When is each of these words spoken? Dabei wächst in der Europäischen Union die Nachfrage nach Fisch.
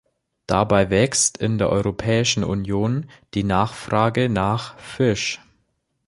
Dabei 0.47 0.89
wächst 0.89 1.37
in 1.37 1.59
der 1.59 1.69
Europäischen 1.69 2.43
Union 2.43 3.07
die 3.35 3.43
Nachfrage 3.43 4.29
nach 4.29 4.75
Fisch. 4.79 5.39